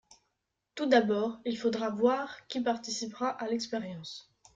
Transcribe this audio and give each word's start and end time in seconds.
Tout 0.73 0.87
d’abord 0.87 1.39
il 1.45 1.59
faudra 1.59 1.91
voir 1.91 2.47
qui 2.47 2.59
participera 2.59 3.29
à 3.29 3.47
l’expérience. 3.47 4.33